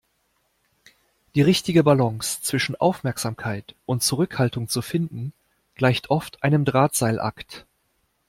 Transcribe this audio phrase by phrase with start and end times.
[1.35, 5.31] Die richtige Balance zwischen Aufmerksamkeit und Zurückhaltung zu finden,
[5.75, 7.67] gleicht oft einem Drahtseilakt.